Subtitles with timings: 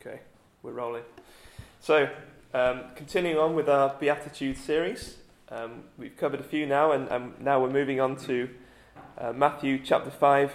[0.00, 0.20] Okay,
[0.62, 1.02] we're rolling.
[1.80, 2.08] So,
[2.54, 5.18] um, continuing on with our Beatitude series,
[5.50, 8.48] um, we've covered a few now, and, and now we're moving on to
[9.18, 10.52] uh, Matthew chapter 5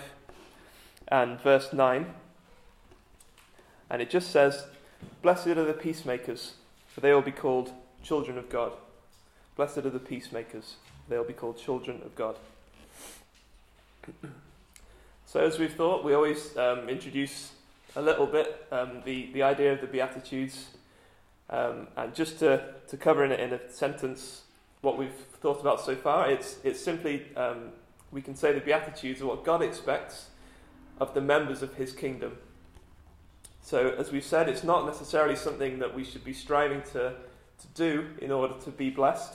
[1.09, 2.07] and verse 9.
[3.91, 4.65] And it just says,
[5.21, 6.53] Blessed are the peacemakers,
[6.87, 7.71] for they will be called
[8.01, 8.71] children of God.
[9.55, 10.77] Blessed are the peacemakers,
[11.07, 12.37] they will be called children of God.
[15.27, 17.51] so, as we've thought, we always um, introduce
[17.95, 20.67] a little bit um, the, the idea of the Beatitudes.
[21.49, 24.41] Um, and just to, to cover in in a sentence
[24.81, 27.69] what we've thought about so far, it's, it's simply, um,
[28.11, 30.29] we can say the Beatitudes are what God expects
[30.99, 32.37] of the members of His kingdom.
[33.61, 37.13] So, as we've said, it's not necessarily something that we should be striving to,
[37.59, 39.33] to do in order to be blessed,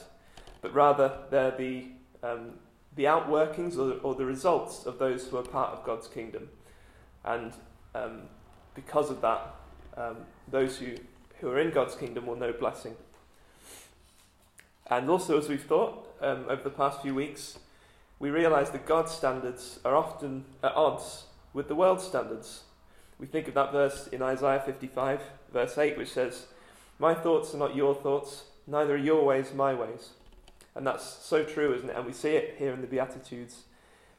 [0.63, 1.87] but rather they're the,
[2.23, 2.53] um,
[2.95, 6.49] the outworkings or, or the results of those who are part of God's kingdom.
[7.25, 7.53] And
[7.95, 8.23] um,
[8.75, 9.55] because of that,
[9.97, 10.17] um,
[10.51, 10.95] those who,
[11.41, 12.95] who are in God's kingdom will know blessing.
[14.89, 17.59] And also, as we've thought um, over the past few weeks,
[18.19, 22.65] we realize that God's standards are often at odds with the world's standards.
[23.19, 25.21] We think of that verse in Isaiah 55,
[25.53, 26.47] verse 8, which says,
[26.99, 30.11] My thoughts are not your thoughts, neither are your ways my ways.
[30.75, 31.97] And that's so true, isn't it?
[31.97, 33.63] And we see it here in the Beatitudes.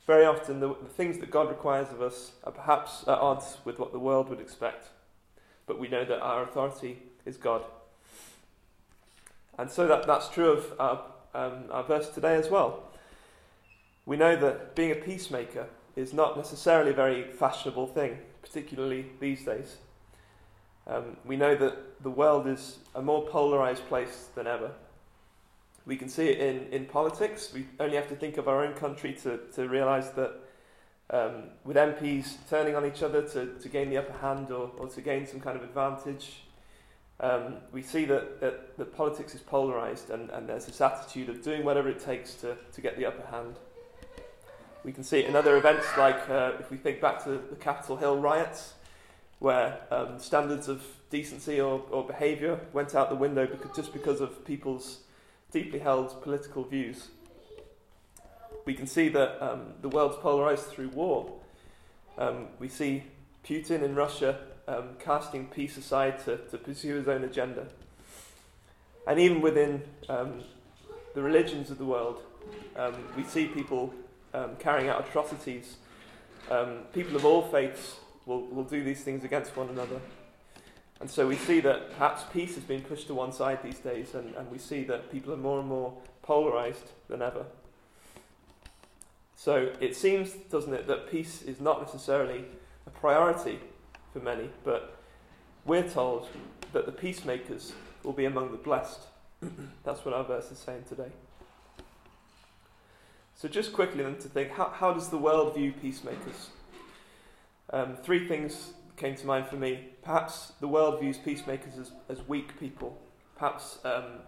[0.08, 3.80] Very often, the, the things that God requires of us are perhaps at odds with
[3.80, 4.88] what the world would expect.
[5.68, 7.64] But we know that our authority is God.
[9.58, 11.02] And so that, that's true of our,
[11.36, 12.84] um, our verse today as well.
[14.06, 19.44] We know that being a peacemaker is not necessarily a very fashionable thing, particularly these
[19.44, 19.78] days.
[20.88, 24.72] Um, we know that the world is a more polarized place than ever.
[25.86, 27.52] We can see it in, in politics.
[27.54, 30.34] We only have to think of our own country to, to realize that
[31.10, 34.88] um, with MPs turning on each other to, to gain the upper hand or, or
[34.88, 36.44] to gain some kind of advantage,
[37.20, 41.44] um, we see that, that, that politics is polarized and, and there's this attitude of
[41.44, 43.56] doing whatever it takes to, to get the upper hand.
[44.84, 47.56] We can see it in other events like uh, if we think back to the
[47.56, 48.74] Capitol Hill riots,
[49.38, 54.22] where um, standards of decency or, or behaviour went out the window because, just because
[54.22, 55.00] of people's
[55.52, 57.10] deeply held political views.
[58.66, 61.32] We can see that um, the world's polarized through war.
[62.18, 63.04] Um, we see
[63.46, 67.68] Putin in Russia um, casting peace aside to, to pursue his own agenda.
[69.08, 70.42] And even within um,
[71.16, 72.22] the religions of the world,
[72.76, 73.94] um, we see people
[74.34, 75.78] um, carrying out atrocities.
[76.94, 77.96] people of all faiths
[78.26, 80.00] will, will do these things against one another.
[81.02, 84.14] And so we see that perhaps peace has been pushed to one side these days,
[84.14, 87.46] and, and we see that people are more and more polarized than ever.
[89.36, 92.46] So it seems, doesn't it, that peace is not necessarily
[92.86, 93.60] a priority
[94.14, 94.96] for many, but
[95.66, 96.28] we're told
[96.72, 97.74] that the peacemakers
[98.04, 99.00] will be among the blessed.
[99.84, 101.10] That's what our verse is saying today.
[103.36, 106.50] So, just quickly then to think how, how does the world view peacemakers?
[107.74, 109.88] Um, three things came to mind for me.
[110.04, 113.02] Perhaps the world views peacemakers as, as weak people.
[113.36, 114.20] Perhaps um,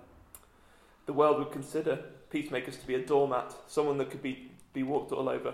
[1.05, 1.99] the world would consider
[2.31, 5.53] peacemakers to be a doormat, someone that could be, be walked all over.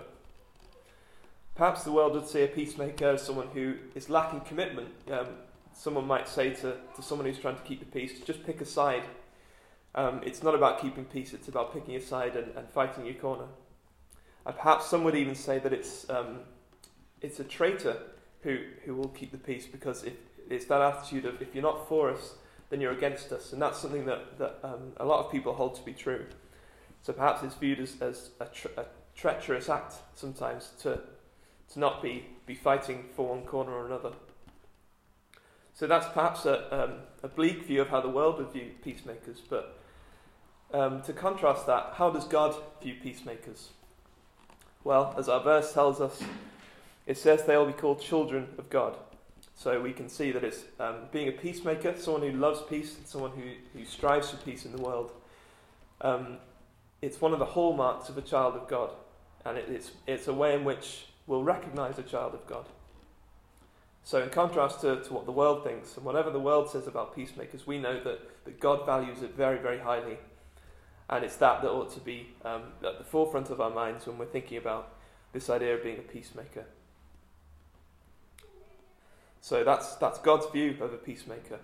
[1.54, 4.88] Perhaps the world would see a peacemaker as someone who is lacking commitment.
[5.10, 5.26] Um,
[5.74, 8.64] someone might say to, to someone who's trying to keep the peace, just pick a
[8.64, 9.02] side.
[9.94, 13.16] Um, it's not about keeping peace, it's about picking a side and, and fighting your
[13.16, 13.48] corner.
[14.46, 16.38] And perhaps some would even say that it's, um,
[17.20, 17.98] it's a traitor
[18.42, 20.14] who, who will keep the peace because if,
[20.48, 22.34] it's that attitude of if you're not for us,
[22.70, 23.52] then you're against us.
[23.52, 26.26] And that's something that, that um, a lot of people hold to be true.
[27.02, 28.46] So perhaps it's viewed as, as a,
[28.80, 28.84] a
[29.14, 31.00] treacherous act sometimes to,
[31.72, 34.12] to not be, be fighting for one corner or another.
[35.74, 36.92] So that's perhaps a, um,
[37.22, 39.40] a bleak view of how the world would view peacemakers.
[39.40, 39.78] But
[40.72, 43.70] um, to contrast that, how does God view peacemakers?
[44.84, 46.22] Well, as our verse tells us,
[47.06, 48.96] it says they will be called children of God.
[49.54, 53.06] So we can see that it's um, being a peacemaker, someone who loves peace, and
[53.06, 55.10] someone who, who strives for peace in the world.
[56.00, 56.38] Um,
[57.02, 58.90] it's one of the hallmarks of a child of God,
[59.44, 62.64] and it, it's, it's a way in which we'll recognize a child of God.
[64.02, 67.14] So, in contrast to, to what the world thinks, and whatever the world says about
[67.14, 70.16] peacemakers, we know that, that God values it very, very highly.
[71.10, 74.16] And it's that that ought to be um, at the forefront of our minds when
[74.16, 74.94] we're thinking about
[75.32, 76.64] this idea of being a peacemaker.
[79.40, 81.58] So that's, that's God's view of a peacemaker.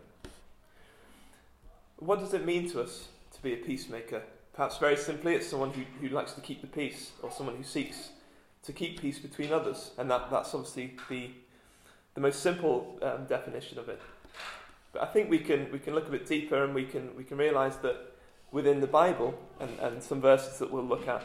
[1.98, 4.22] What does it mean to us to be a peacemaker?
[4.52, 7.62] Perhaps very simply, it's someone who, who likes to keep the peace, or someone who
[7.62, 8.10] seeks
[8.62, 9.90] to keep peace between others.
[9.98, 11.30] And that, that's obviously the,
[12.14, 14.00] the most simple um, definition of it.
[14.92, 17.24] But I think we can, we can look a bit deeper and we can, we
[17.24, 17.96] can realize that
[18.50, 21.22] within the Bible and, and some verses that we'll look at,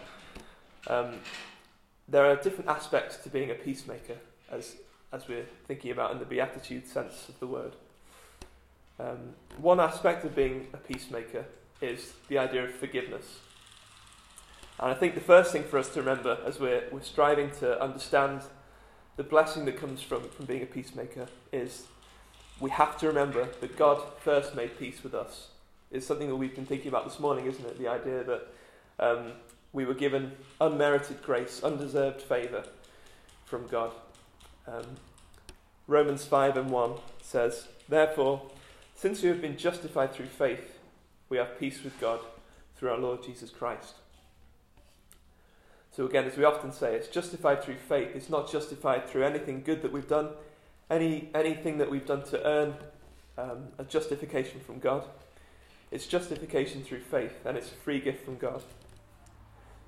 [0.88, 1.16] um,
[2.08, 4.18] there are different aspects to being a peacemaker
[4.52, 4.76] as,
[5.12, 7.74] as we're thinking about in the Beatitude sense of the word.
[9.00, 11.46] Um, one aspect of being a peacemaker
[11.82, 13.40] is the idea of forgiveness.
[14.80, 17.82] And I think the first thing for us to remember as we're, we're striving to
[17.82, 18.42] understand
[19.18, 21.86] the blessing that comes from, from being a peacemaker is
[22.60, 25.50] we have to remember that God first made peace with us.
[25.92, 27.78] It's something that we've been thinking about this morning, isn't it?
[27.78, 28.48] The idea that
[29.00, 29.34] um,
[29.74, 32.64] we were given unmerited grace, undeserved favour
[33.46, 33.92] from God.
[34.68, 34.98] Um,
[35.88, 36.92] Romans 5 and 1
[37.22, 38.50] says, Therefore,
[38.96, 40.80] since we have been justified through faith,
[41.30, 42.20] we have peace with God
[42.76, 43.96] through our Lord Jesus Christ.
[45.92, 48.16] So, again, as we often say, it's justified through faith.
[48.16, 50.30] It's not justified through anything good that we've done,
[50.90, 52.76] any, anything that we've done to earn
[53.38, 55.04] um, a justification from God.
[55.92, 58.64] It's justification through faith, and it's a free gift from God.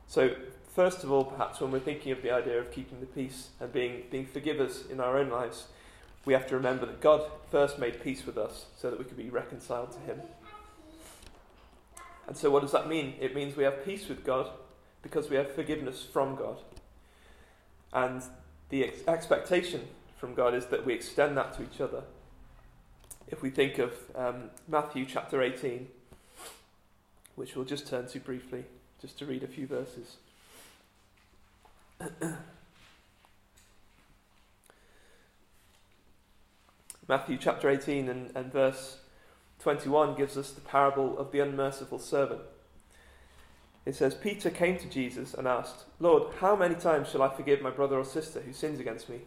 [0.08, 0.36] So,
[0.74, 3.72] first of all, perhaps when we're thinking of the idea of keeping the peace and
[3.72, 5.68] being, being forgivers in our own lives,
[6.25, 9.18] we have to remember that God first made peace with us so that we could
[9.18, 10.22] be reconciled to Him.
[12.28, 13.16] And so, what does that mean?
[13.20, 14.50] It means we have peace with God
[15.02, 16.58] because we have forgiveness from God.
[17.92, 18.24] And
[18.70, 19.81] the ex- expectation
[20.18, 22.04] from God is that we extend that to each other.
[23.28, 25.88] If we think of um, Matthew chapter 18,
[27.36, 28.64] which we'll just turn to briefly,
[29.02, 30.18] just to read a few verses.
[37.08, 38.98] Matthew chapter 18 and, and verse
[39.60, 42.42] 21 gives us the parable of the unmerciful servant.
[43.86, 47.62] It says, Peter came to Jesus and asked, Lord, how many times shall I forgive
[47.62, 49.20] my brother or sister who sins against me?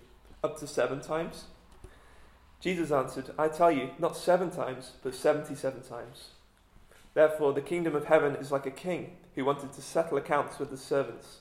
[0.42, 1.44] Up to seven times?
[2.60, 6.28] Jesus answered, I tell you, not seven times, but seventy seven times.
[7.12, 10.70] Therefore, the kingdom of heaven is like a king who wanted to settle accounts with
[10.70, 11.40] his servants.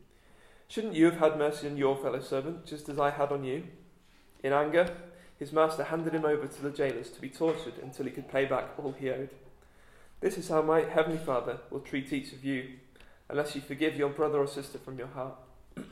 [0.71, 3.65] Shouldn't you have had mercy on your fellow servant, just as I had on you?
[4.41, 4.89] In anger,
[5.37, 8.45] his master handed him over to the jailers to be tortured until he could pay
[8.45, 9.31] back all he owed.
[10.21, 12.69] This is how my heavenly Father will treat each of you,
[13.27, 15.35] unless you forgive your brother or sister from your heart.
[15.75, 15.83] now,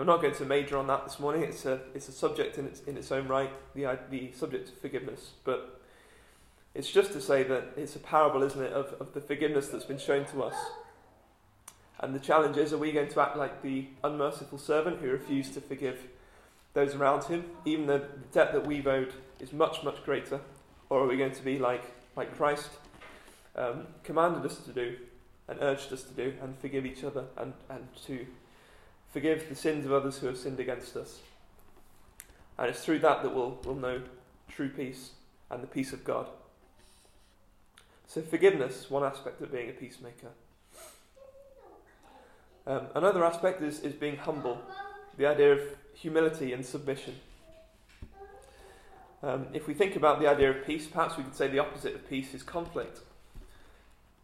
[0.00, 1.42] I'm not going to major on that this morning.
[1.42, 4.70] It's a, it's a subject in its, in its own right, the, uh, the subject
[4.70, 5.32] of forgiveness.
[5.44, 5.82] But
[6.74, 9.84] it's just to say that it's a parable, isn't it, of, of the forgiveness that's
[9.84, 10.56] been shown to us.
[12.06, 15.54] And the challenge is are we going to act like the unmerciful servant who refused
[15.54, 15.98] to forgive
[16.72, 20.38] those around him, even though the debt that we've owed is much, much greater?
[20.88, 21.82] Or are we going to be like,
[22.14, 22.68] like Christ
[23.56, 24.94] um, commanded us to do
[25.48, 28.24] and urged us to do and forgive each other and, and to
[29.12, 31.18] forgive the sins of others who have sinned against us?
[32.56, 34.00] And it's through that that we'll, we'll know
[34.48, 35.10] true peace
[35.50, 36.28] and the peace of God.
[38.06, 40.28] So, forgiveness, one aspect of being a peacemaker.
[42.66, 44.60] Um, another aspect is, is being humble,
[45.16, 45.60] the idea of
[45.94, 47.14] humility and submission.
[49.22, 51.94] Um, if we think about the idea of peace, perhaps we could say the opposite
[51.94, 53.00] of peace is conflict.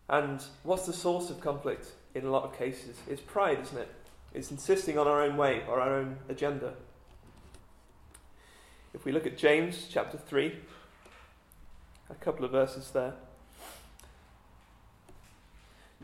[0.08, 2.96] And what's the source of conflict in a lot of cases?
[3.08, 3.88] It's pride, isn't it?
[4.34, 6.74] It's insisting on our own way or our own agenda.
[8.92, 10.52] If we look at James chapter 3,
[12.10, 13.14] a couple of verses there.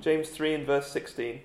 [0.00, 1.40] James 3 and verse 16.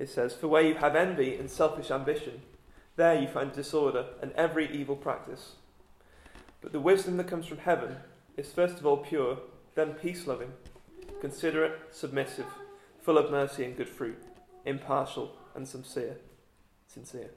[0.00, 2.40] It says, For where you have envy and selfish ambition,
[2.96, 5.56] there you find disorder and every evil practice.
[6.62, 7.96] But the wisdom that comes from heaven
[8.36, 9.38] is first of all pure,
[9.74, 10.52] then peace loving,
[11.20, 12.46] considerate, submissive,
[12.98, 14.18] full of mercy and good fruit,
[14.64, 16.16] impartial and sincere.
[16.86, 17.30] Sincere.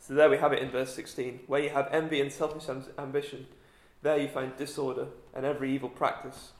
[0.00, 1.40] So there we have it in verse 16.
[1.46, 2.66] Where you have envy and selfish
[2.98, 3.46] ambition,
[4.00, 6.52] there you find disorder and every evil practice.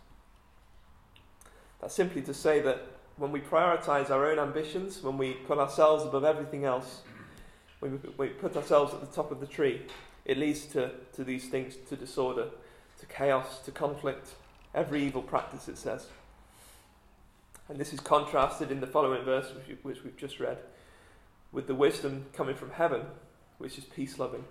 [1.80, 6.04] That's simply to say that when we prioritize our own ambitions, when we put ourselves
[6.04, 7.02] above everything else,
[7.80, 9.82] when we put ourselves at the top of the tree,
[10.24, 12.48] it leads to, to these things, to disorder,
[12.98, 14.34] to chaos, to conflict,
[14.74, 16.06] every evil practice, it says.
[17.68, 20.58] And this is contrasted in the following verse, which, we've just read,
[21.52, 23.02] with the wisdom coming from heaven,
[23.58, 24.44] which is peace loving.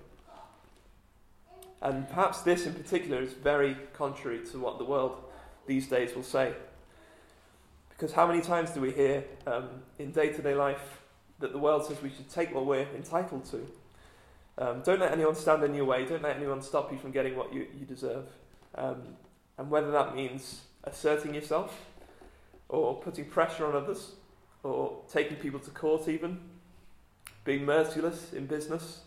[1.82, 5.24] And perhaps this in particular is very contrary to what the world
[5.68, 6.54] these days will say.
[7.98, 11.02] Because how many times do we hear um, in day to day life
[11.40, 13.68] that the world says we should take what we're entitled to?
[14.60, 16.06] Um, don't let anyone stand in your way.
[16.06, 18.28] Don't let anyone stop you from getting what you, you deserve.
[18.76, 19.02] Um,
[19.58, 21.86] and whether that means asserting yourself,
[22.70, 24.12] or putting pressure on others,
[24.62, 26.40] or taking people to court, even,
[27.46, 29.02] being merciless in business,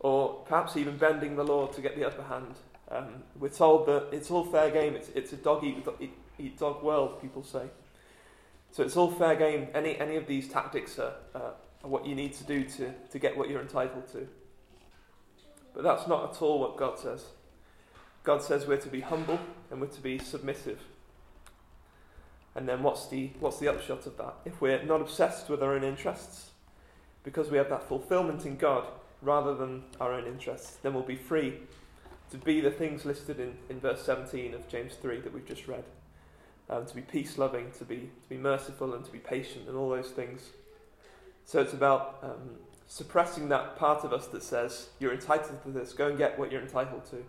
[0.00, 2.56] or perhaps even bending the law to get the upper hand.
[2.90, 4.94] Um, we're told that it's all fair game.
[4.96, 7.68] It's, it's a dog eat, eat, dog world, people say.
[8.72, 9.68] So it's all fair game.
[9.74, 11.50] Any, any of these tactics are, uh,
[11.84, 14.26] are what you need to do to, to get what you're entitled to.
[15.74, 17.26] But that's not at all what God says.
[18.24, 19.38] God says we're to be humble
[19.70, 20.80] and we're to be submissive.
[22.54, 24.34] And then what's the, what's the upshot of that?
[24.46, 26.50] If we're not obsessed with our own interests,
[27.24, 28.86] because we have that fulfillment in God
[29.20, 31.54] rather than our own interests, then we'll be free
[32.30, 35.68] to be the things listed in, in verse 17 of James 3 that we've just
[35.68, 35.84] read.
[36.72, 39.76] Um, to be peace loving, to be, to be merciful, and to be patient, and
[39.76, 40.52] all those things.
[41.44, 45.92] So it's about um, suppressing that part of us that says, You're entitled to this,
[45.92, 47.24] go and get what you're entitled to.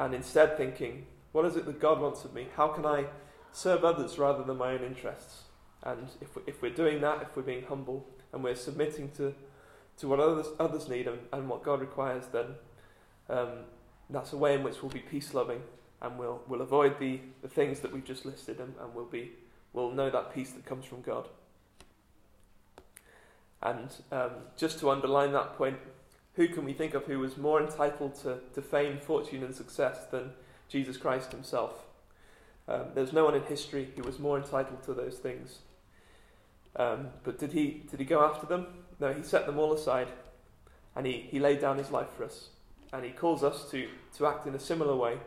[0.00, 2.48] And instead thinking, What is it that God wants of me?
[2.56, 3.04] How can I
[3.52, 5.42] serve others rather than my own interests?
[5.84, 9.32] And if, we, if we're doing that, if we're being humble, and we're submitting to,
[9.98, 12.46] to what others, others need and, and what God requires, then
[13.30, 13.50] um,
[14.10, 15.62] that's a way in which we'll be peace loving
[16.04, 19.32] and we'll, we'll avoid the, the things that we've just listed and, and we'll, be,
[19.72, 21.28] we'll know that peace that comes from God.
[23.62, 25.78] And um, just to underline that point,
[26.34, 30.04] who can we think of who was more entitled to, to fame, fortune, and success
[30.10, 30.32] than
[30.68, 31.72] Jesus Christ himself?
[32.68, 35.60] Um, there's no one in history who was more entitled to those things.
[36.76, 38.66] Um, but did he, did he go after them?
[39.00, 40.08] No, he set them all aside
[40.96, 42.48] and he, he laid down his life for us.
[42.92, 45.18] And he calls us to, to act in a similar way,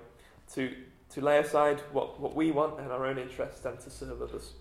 [0.53, 0.73] to,
[1.13, 4.51] to lay aside what, what we want and our own interests and to serve others.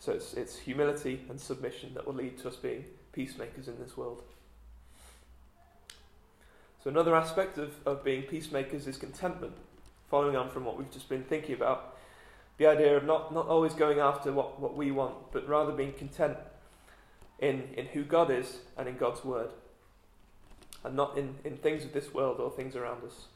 [0.00, 3.96] So it's, it's humility and submission that will lead to us being peacemakers in this
[3.96, 4.22] world.
[6.82, 9.52] So, another aspect of, of being peacemakers is contentment,
[10.10, 11.96] following on from what we've just been thinking about
[12.58, 15.92] the idea of not, not always going after what, what we want, but rather being
[15.92, 16.36] content
[17.38, 19.50] in, in who God is and in God's word,
[20.84, 23.26] and not in, in things of this world or things around us.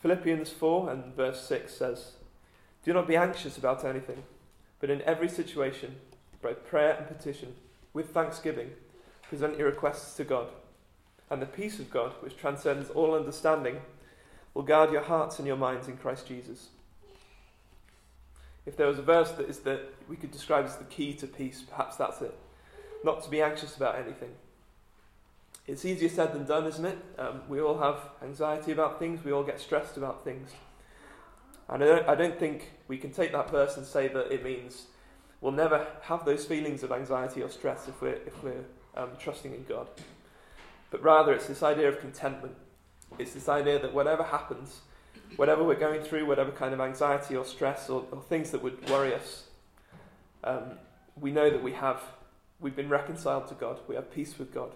[0.00, 2.12] Philippians 4 and verse 6 says,
[2.84, 4.22] Do not be anxious about anything,
[4.80, 5.96] but in every situation,
[6.42, 7.54] by prayer and petition,
[7.92, 8.70] with thanksgiving,
[9.28, 10.48] present your requests to God.
[11.28, 13.80] And the peace of God, which transcends all understanding,
[14.54, 16.68] will guard your hearts and your minds in Christ Jesus
[18.66, 21.26] if there was a verse that is that we could describe as the key to
[21.26, 22.36] peace, perhaps that's it.
[23.04, 24.30] Not to be anxious about anything.
[25.66, 26.98] It's easier said than done, isn't it?
[27.18, 30.50] Um, we all have anxiety about things, we all get stressed about things.
[31.68, 34.42] And I don't, I don't think we can take that verse and say that it
[34.42, 34.86] means
[35.40, 38.64] we'll never have those feelings of anxiety or stress if we're, if we're
[38.96, 39.86] um, trusting in God.
[40.90, 42.56] But rather, it's this idea of contentment.
[43.18, 44.80] It's this idea that whatever happens,
[45.36, 48.88] whatever we're going through, whatever kind of anxiety or stress or, or things that would
[48.90, 49.44] worry us,
[50.42, 50.72] um,
[51.20, 52.02] we know that we have,
[52.60, 54.72] we've been reconciled to God, we have peace with God,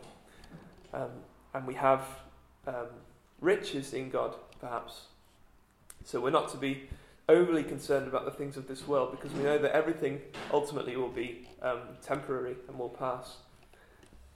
[0.95, 1.11] um,
[1.53, 2.03] and we have
[2.67, 2.87] um,
[3.41, 5.03] riches in God, perhaps.
[6.05, 6.89] So we're not to be
[7.29, 10.21] overly concerned about the things of this world because we know that everything
[10.53, 13.37] ultimately will be um, temporary and will pass.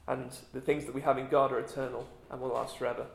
[0.07, 3.07] And the things that we have in God are eternal and will last forever.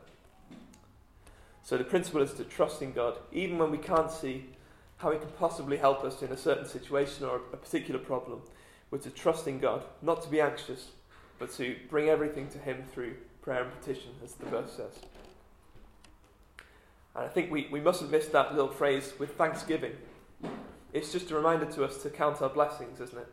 [1.63, 4.45] So the principle is to trust in God, even when we can't see
[4.97, 8.41] how He can possibly help us in a certain situation or a particular problem.
[8.91, 10.89] We're to trust in God, not to be anxious,
[11.39, 14.99] but to bring everything to Him through prayer and petition, as the verse says.
[17.15, 19.93] And I think we, we mustn't miss that little phrase with thanksgiving.
[20.93, 23.27] It's just a reminder to us to count our blessings, isn't it?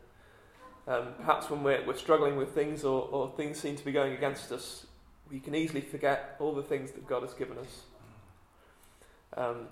[0.88, 4.12] Um, perhaps when we're, we're struggling with things or, or things seem to be going
[4.12, 4.86] against us,
[5.30, 7.82] we can easily forget all the things that God has given us.
[9.36, 9.68] Um,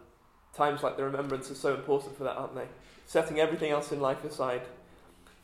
[0.54, 2.68] times like the remembrance are so important for that, aren't they?
[3.06, 4.62] Setting everything else in life aside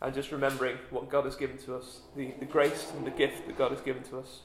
[0.01, 3.47] and just remembering what God has given to us, the, the grace and the gift
[3.47, 4.41] that God has given to us.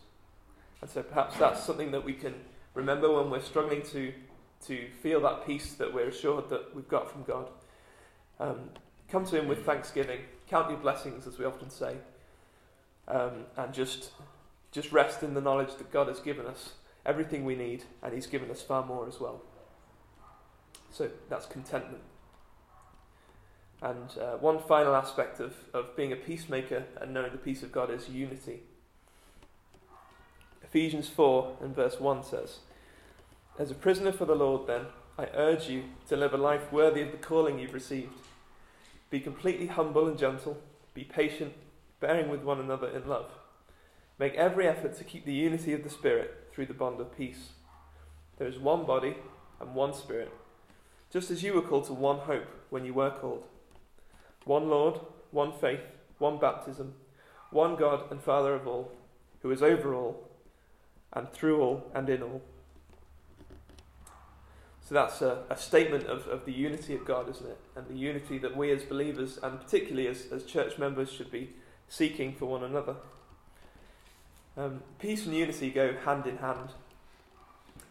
[0.82, 2.34] And so perhaps that's something that we can
[2.74, 4.14] remember when we're struggling to,
[4.68, 7.50] to feel that peace that we're assured that we've got from God.
[8.40, 8.70] Um,
[9.10, 11.98] come to Him with thanksgiving, count your blessings, as we often say,
[13.08, 14.12] um, and just,
[14.72, 16.74] just rest in the knowledge that God has given us
[17.06, 19.42] everything we need, and He's given us far more as well.
[20.92, 22.04] So that's contentment.
[23.82, 27.72] And uh, one final aspect of, of being a peacemaker and knowing the peace of
[27.72, 28.62] God is unity.
[30.70, 32.60] Ephesians 4 and verse 1 says,
[33.58, 34.86] As a prisoner for the Lord, then,
[35.18, 38.14] I urge you to live a life worthy of the calling you've received.
[39.10, 40.62] Be completely humble and gentle,
[40.94, 41.54] be patient,
[42.00, 43.32] bearing with one another in love.
[44.20, 47.50] Make every effort to keep the unity of the Spirit through the bond of peace.
[48.38, 49.16] There is one body
[49.60, 50.32] and one Spirit,
[51.12, 53.46] just as you were called to one hope when you were called.
[54.46, 55.00] One Lord,
[55.32, 55.82] one faith,
[56.20, 56.94] one baptism,
[57.50, 58.92] one God and Father of all,
[59.42, 60.29] who is over all,
[61.13, 62.42] and through all, and in all.
[64.89, 67.60] So that's a, a statement of, of the unity of God, isn't it?
[67.75, 71.51] And the unity that we as believers, and particularly as, as church members, should be
[71.88, 72.96] seeking for one another.
[74.58, 76.70] Um, peace and unity go hand in hand.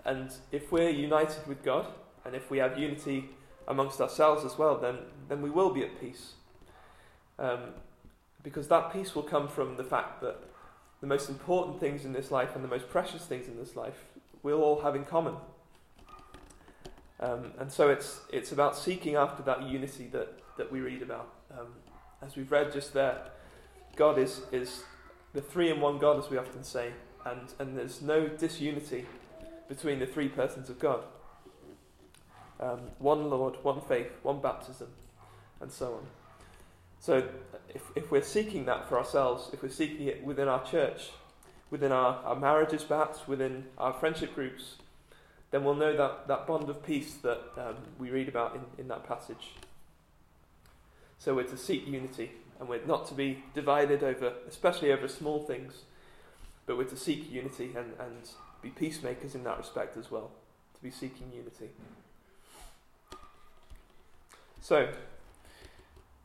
[0.05, 1.87] And if we're united with God,
[2.25, 3.31] and if we have unity
[3.69, 4.99] amongst ourselves as well, then,
[5.29, 6.33] then we will be at peace.
[7.39, 7.61] Um,
[8.43, 10.41] because that peace will come from the fact that
[11.01, 14.05] the most important things in this life and the most precious things in this life
[14.43, 15.35] we'll all have in common.
[17.21, 21.33] Um, and so it's, it's about seeking after that unity that, that we read about.
[21.51, 21.67] Um,
[22.23, 23.19] as we've read just there,
[23.97, 24.85] God is, is
[25.33, 26.93] the three in one God, as we often say,
[27.25, 29.07] and, and there's no disunity
[29.69, 31.01] between the three persons of God.
[32.61, 34.89] Um, one Lord, one faith, one baptism,
[35.61, 36.07] and so on.
[37.01, 37.29] So,
[37.75, 41.11] if, if we're seeking that for ourselves, if we're seeking it within our church,
[41.71, 44.77] within our, our marriages, perhaps, within our friendship groups,
[45.51, 48.89] then we'll know that, that bond of peace that um, we read about in, in
[48.89, 49.55] that passage.
[51.19, 55.43] So, we're to seek unity and we're not to be divided over, especially over small
[55.43, 55.83] things,
[56.67, 58.31] but we're to seek unity and, and
[58.63, 60.31] be peacemakers in that respect as well,
[60.75, 61.71] to be seeking unity.
[64.61, 64.89] So,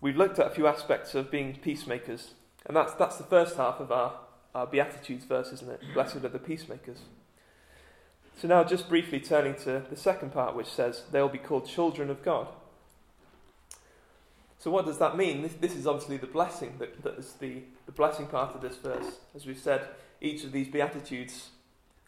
[0.03, 2.31] we've looked at a few aspects of being peacemakers,
[2.65, 4.13] and that's, that's the first half of our,
[4.53, 5.81] our Beatitudes verse, isn't it?
[5.93, 6.99] Blessed are the peacemakers.
[8.37, 12.09] So, now just briefly turning to the second part, which says they'll be called children
[12.09, 12.47] of God.
[14.59, 15.41] So, what does that mean?
[15.41, 18.75] This, this is obviously the blessing that, that is the, the blessing part of this
[18.75, 19.19] verse.
[19.35, 19.87] As we've said,
[20.19, 21.49] each of these Beatitudes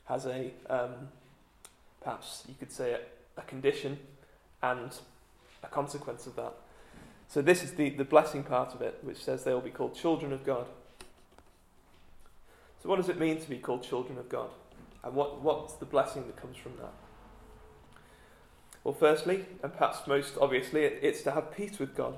[0.06, 1.10] has a, um,
[2.02, 3.00] perhaps you could say, a,
[3.38, 4.00] a condition
[4.62, 4.92] and
[5.64, 6.54] a consequence of that.
[7.28, 9.96] So, this is the, the blessing part of it, which says they will be called
[9.96, 10.68] children of God.
[12.82, 14.50] So, what does it mean to be called children of God?
[15.04, 16.94] And what, what's the blessing that comes from that?
[18.84, 22.16] Well, firstly, and perhaps most obviously, it, it's to have peace with God.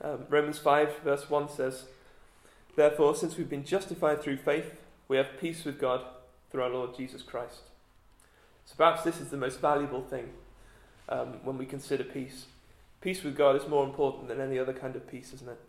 [0.00, 1.86] Um, Romans 5, verse 1 says,
[2.76, 4.74] Therefore, since we've been justified through faith,
[5.08, 6.02] we have peace with God
[6.50, 7.62] through our Lord Jesus Christ.
[8.66, 10.30] So perhaps this is the most valuable thing
[11.08, 12.46] um, when we consider peace.
[13.00, 15.60] Peace with God is more important than any other kind of peace, isn't it?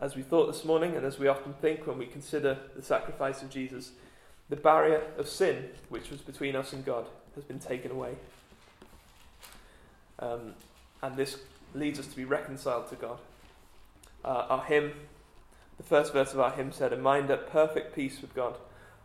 [0.00, 3.42] As we thought this morning, and as we often think when we consider the sacrifice
[3.42, 3.92] of Jesus,
[4.48, 8.14] the barrier of sin, which was between us and God, has been taken away.
[10.18, 10.54] Um,
[11.02, 11.38] and this
[11.74, 13.18] leads us to be reconciled to God.
[14.24, 14.92] Uh, our hymn,
[15.76, 18.56] the first verse of our hymn said, A mind at perfect peace with God.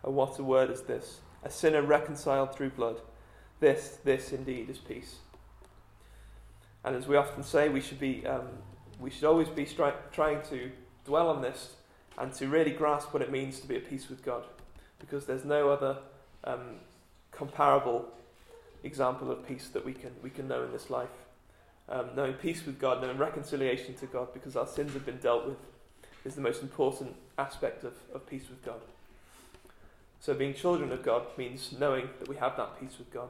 [0.04, 1.19] Oh, what a word is this!
[1.43, 2.97] A sinner reconciled through blood.
[3.60, 5.17] This, this indeed is peace.
[6.84, 8.48] And as we often say, we should be, um,
[9.00, 10.72] we should always be stri- trying to
[11.06, 11.76] dwell on this
[12.17, 14.44] and to really grasp what it means to be at peace with God,
[15.00, 15.98] because there's no other
[16.44, 16.78] um,
[17.32, 18.06] comparable
[18.84, 21.10] example of peace that we can we can know in this life
[21.91, 25.46] um, knowing peace with God, knowing reconciliation to God because our sins have been dealt
[25.46, 25.58] with,
[26.24, 28.80] is the most important aspect of, of peace with God.
[30.20, 33.30] So, being children of God means knowing that we have that peace with God.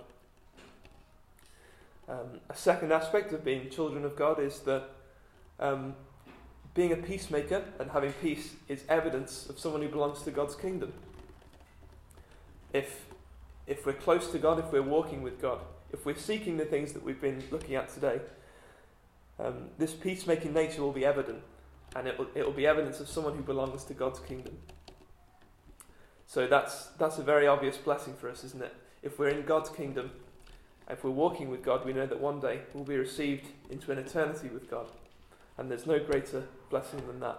[2.09, 4.89] Um, a second aspect of being children of God is that
[5.59, 5.95] um,
[6.73, 10.93] being a peacemaker and having peace is evidence of someone who belongs to God's kingdom.
[12.73, 13.05] If,
[13.67, 15.59] if we're close to God, if we're walking with God,
[15.91, 18.21] if we're seeking the things that we've been looking at today,
[19.39, 21.39] um, this peacemaking nature will be evident,
[21.95, 24.57] and it will, it will be evidence of someone who belongs to God's kingdom.
[26.27, 28.73] So that's, that's a very obvious blessing for us, isn't it?
[29.03, 30.11] If we're in God's kingdom,
[30.91, 33.97] if we're walking with God, we know that one day we'll be received into an
[33.97, 34.87] eternity with God.
[35.57, 37.37] And there's no greater blessing than that.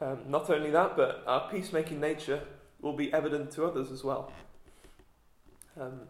[0.00, 2.42] Um, not only that, but our peacemaking nature
[2.80, 4.32] will be evident to others as well.
[5.80, 6.00] Um,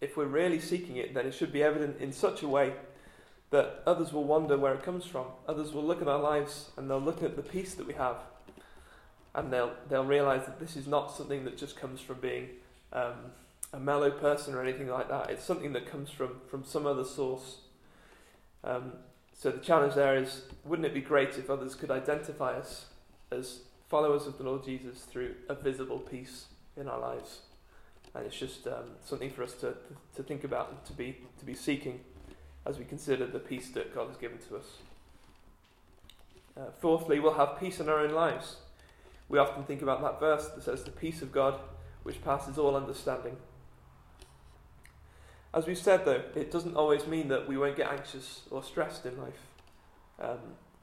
[0.00, 2.74] if we're really seeking it, then it should be evident in such a way
[3.50, 5.26] that others will wonder where it comes from.
[5.46, 8.16] Others will look at our lives and they'll look at the peace that we have
[9.34, 12.48] and they'll, they'll realize that this is not something that just comes from being
[12.92, 13.32] um,
[13.72, 15.30] a mellow person or anything like that.
[15.30, 17.58] It's something that comes from, from some other source.
[18.64, 18.92] Um,
[19.32, 22.86] so the challenge there is wouldn't it be great if others could identify us
[23.30, 27.40] as followers of the Lord Jesus through a visible peace in our lives?
[28.14, 29.74] And it's just um, something for us to,
[30.16, 32.00] to think about and to be, to be seeking
[32.66, 34.66] as we consider the peace that God has given to us.
[36.56, 38.56] Uh, fourthly, we'll have peace in our own lives.
[39.28, 41.58] We often think about that verse that says, The peace of God
[42.02, 43.36] which passes all understanding.
[45.54, 49.04] As we've said, though, it doesn't always mean that we won't get anxious or stressed
[49.04, 49.40] in life.
[50.18, 50.38] Um,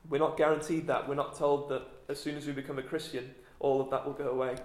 [0.08, 1.10] we're not guaranteed that.
[1.10, 4.14] We're not told that as soon as we become a Christian, all of that will
[4.14, 4.56] go away.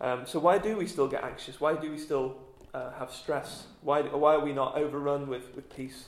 [0.00, 1.60] Um, so, why do we still get anxious?
[1.60, 2.36] Why do we still
[2.74, 3.66] uh, have stress?
[3.80, 6.06] Why, why are we not overrun with, with peace?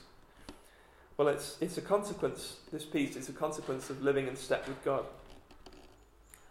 [1.17, 4.85] Well, it's, it's a consequence, this peace is a consequence of living in step with
[4.85, 5.05] God.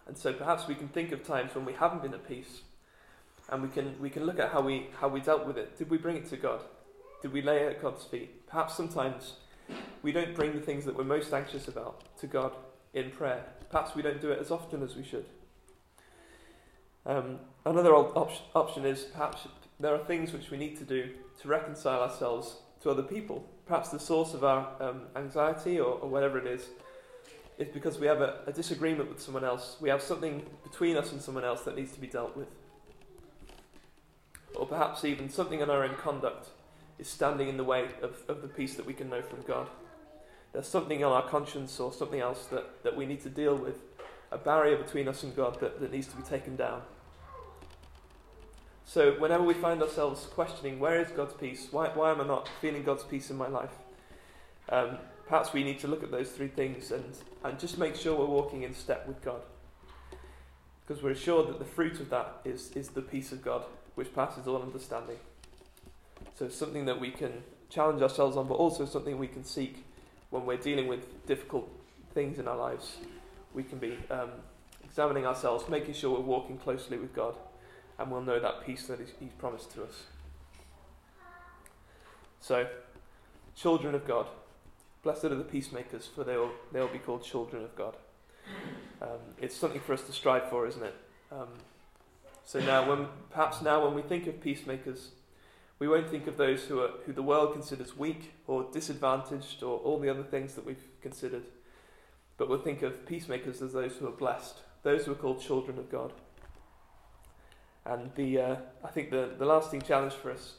[0.07, 2.61] And so perhaps we can think of times when we haven't been at peace
[3.49, 5.77] and we can, we can look at how we, how we dealt with it.
[5.77, 6.61] Did we bring it to God?
[7.21, 8.47] Did we lay it at God's feet?
[8.47, 9.33] Perhaps sometimes
[10.01, 12.53] we don't bring the things that we're most anxious about to God
[12.93, 13.43] in prayer.
[13.69, 15.25] Perhaps we don't do it as often as we should.
[17.05, 19.47] Um, another op- option is perhaps
[19.79, 21.09] there are things which we need to do
[21.41, 23.49] to reconcile ourselves to other people.
[23.65, 26.67] Perhaps the source of our um, anxiety or, or, whatever it is
[27.57, 29.77] is because we have a, a disagreement with someone else.
[29.79, 32.47] We have something between us and someone else that needs to be dealt with.
[34.55, 36.49] Or perhaps even something in our own conduct
[36.97, 39.67] is standing in the way of, of the peace that we can know from God.
[40.53, 43.81] There's something on our conscience or something else that, that we need to deal with,
[44.31, 46.81] a barrier between us and God that, that needs to be taken down.
[48.85, 51.67] So, whenever we find ourselves questioning, where is God's peace?
[51.71, 53.71] Why, why am I not feeling God's peace in my life?
[54.69, 57.03] Um, perhaps we need to look at those three things and,
[57.43, 59.41] and just make sure we're walking in step with God.
[60.85, 63.63] Because we're assured that the fruit of that is, is the peace of God,
[63.95, 65.17] which passes all understanding.
[66.35, 69.83] So, it's something that we can challenge ourselves on, but also something we can seek
[70.29, 71.69] when we're dealing with difficult
[72.13, 72.97] things in our lives.
[73.53, 74.29] We can be um,
[74.83, 77.35] examining ourselves, making sure we're walking closely with God
[77.97, 80.03] and we'll know that peace that He's promised to us.
[82.41, 82.67] So,
[83.55, 84.27] children of God,
[85.05, 87.95] blessed are the peacemakers, for they'll, they'll be called children of God.
[89.01, 90.95] Um, it's something for us to strive for, isn't it?
[91.31, 91.47] Um,
[92.43, 95.11] so now, when perhaps now when we think of peacemakers,
[95.77, 99.77] we won't think of those who are who the world considers weak or disadvantaged or
[99.79, 101.43] all the other things that we've considered,
[102.37, 105.77] but we'll think of peacemakers as those who are blessed, those who are called children
[105.77, 106.13] of God.
[107.85, 110.53] And the, uh, I think the, the lasting challenge for us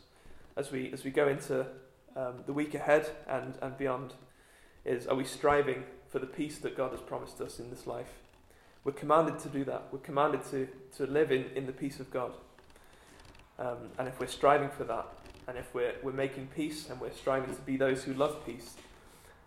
[0.57, 1.67] as we, as we go into
[2.15, 4.15] um, the week ahead and, and beyond
[4.87, 8.13] is are we striving for the peace that God has promised us in this life?
[8.85, 9.89] We're commanded to do that.
[9.91, 12.33] We're commanded to, to live in, in the peace of God.
[13.59, 15.07] Um, and if we're striving for that,
[15.49, 18.75] and if we're, we're making peace and we're striving to be those who love peace,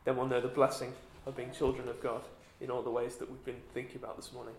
[0.05, 0.93] then we'll know the blessing
[1.25, 2.21] of being children of God
[2.59, 4.55] in all the ways that we've been thinking about this morning.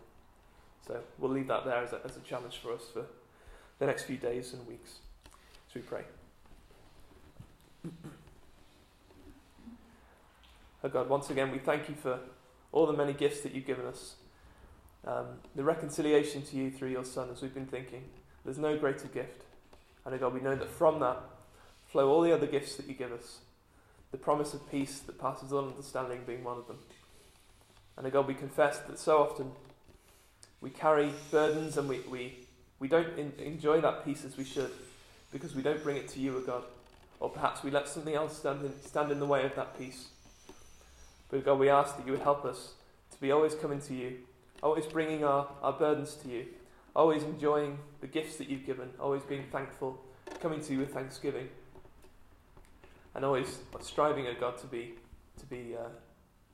[0.86, 3.04] So we'll leave that there as a, as a challenge for us for
[3.78, 5.00] the next few days and weeks.
[5.24, 6.04] So we pray.
[10.82, 12.18] Oh God, once again, we thank you for
[12.72, 14.14] all the many gifts that you've given us.
[15.06, 18.04] Um, the reconciliation to you through your Son, as we've been thinking.
[18.44, 19.42] There's no greater gift.
[20.04, 21.18] And oh God, we know that from that
[21.86, 23.40] flow all the other gifts that you give us.
[24.10, 26.78] The promise of peace that passes all understanding being one of them.
[27.96, 29.52] And oh God, we confess that so often
[30.62, 32.38] we carry burdens and we, we,
[32.78, 34.70] we don't in, enjoy that peace as we should
[35.32, 36.64] because we don't bring it to you, O God.
[37.18, 40.08] Or perhaps we let something else stand in, stand in the way of that peace.
[41.30, 42.74] But God, we ask that you would help us
[43.12, 44.18] to be always coming to you,
[44.62, 46.46] always bringing our, our burdens to you,
[46.94, 50.00] always enjoying the gifts that you've given, always being thankful,
[50.40, 51.48] coming to you with thanksgiving,
[53.14, 54.94] and always striving, O God, to be,
[55.38, 55.88] to be uh,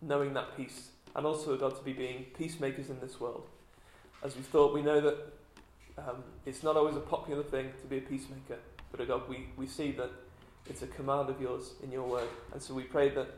[0.02, 3.46] knowing that peace, and also, O God, to be being peacemakers in this world
[4.26, 5.16] as we thought, we know that
[5.98, 8.58] um, it's not always a popular thing to be a peacemaker,
[8.90, 10.10] but oh God, we, we see that
[10.68, 12.28] it's a command of yours in your word.
[12.52, 13.28] And so we pray that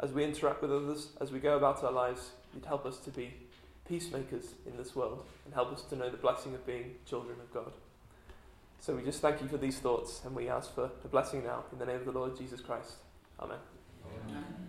[0.00, 3.10] as we interact with others, as we go about our lives, you'd help us to
[3.10, 3.32] be
[3.88, 7.52] peacemakers in this world and help us to know the blessing of being children of
[7.52, 7.72] God.
[8.80, 11.64] So we just thank you for these thoughts and we ask for the blessing now
[11.72, 12.94] in the name of the Lord Jesus Christ.
[13.40, 13.58] Amen.
[14.28, 14.65] Amen.